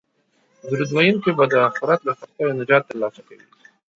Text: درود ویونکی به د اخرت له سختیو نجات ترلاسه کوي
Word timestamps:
درود 0.69 0.89
ویونکی 0.95 1.31
به 1.37 1.45
د 1.51 1.53
اخرت 1.69 1.99
له 2.07 2.13
سختیو 2.19 2.57
نجات 2.59 2.83
ترلاسه 2.89 3.21
کوي 3.27 3.45